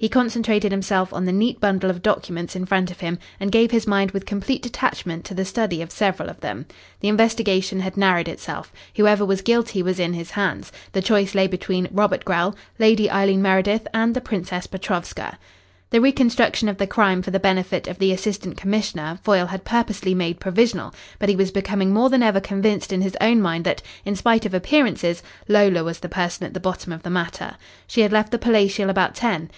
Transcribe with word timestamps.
He 0.00 0.08
concentrated 0.08 0.70
himself 0.70 1.12
on 1.12 1.24
the 1.24 1.32
neat 1.32 1.58
bundle 1.58 1.90
of 1.90 2.02
documents 2.02 2.54
in 2.54 2.66
front 2.66 2.92
of 2.92 3.00
him, 3.00 3.18
and 3.40 3.50
gave 3.50 3.72
his 3.72 3.84
mind 3.84 4.12
with 4.12 4.26
complete 4.26 4.62
detachment 4.62 5.24
to 5.24 5.34
the 5.34 5.44
study 5.44 5.82
of 5.82 5.90
several 5.90 6.28
of 6.28 6.38
them. 6.38 6.66
The 7.00 7.08
investigation 7.08 7.80
had 7.80 7.96
narrowed 7.96 8.28
itself. 8.28 8.72
Whoever 8.94 9.24
was 9.24 9.42
guilty 9.42 9.82
was 9.82 9.98
in 9.98 10.12
his 10.12 10.30
hands. 10.30 10.70
The 10.92 11.02
choice 11.02 11.34
lay 11.34 11.48
between 11.48 11.88
Robert 11.90 12.24
Grell, 12.24 12.54
Lady 12.78 13.10
Eileen 13.10 13.42
Meredith, 13.42 13.88
and 13.92 14.14
the 14.14 14.20
Princess 14.20 14.68
Petrovska. 14.68 15.36
The 15.90 16.00
reconstruction 16.00 16.68
of 16.68 16.78
the 16.78 16.86
crime 16.86 17.20
for 17.20 17.32
the 17.32 17.40
benefit 17.40 17.88
of 17.88 17.98
the 17.98 18.12
Assistant 18.12 18.56
Commissioner, 18.56 19.18
Foyle 19.24 19.46
had 19.46 19.64
purposely 19.64 20.14
made 20.14 20.38
provisional, 20.38 20.94
but 21.18 21.28
he 21.28 21.34
was 21.34 21.50
becoming 21.50 21.92
more 21.92 22.08
than 22.08 22.22
ever 22.22 22.40
convinced 22.40 22.92
in 22.92 23.00
his 23.02 23.16
own 23.20 23.40
mind 23.42 23.64
that, 23.64 23.82
in 24.04 24.14
spite 24.14 24.46
of 24.46 24.54
appearances, 24.54 25.24
Lola 25.48 25.82
was 25.82 25.98
the 25.98 26.08
person 26.08 26.46
at 26.46 26.54
the 26.54 26.60
bottom 26.60 26.92
of 26.92 27.02
the 27.02 27.10
matter. 27.10 27.56
She 27.88 28.02
had 28.02 28.12
left 28.12 28.30
the 28.30 28.38
Palatial 28.38 28.90
about 28.90 29.16
ten. 29.16 29.50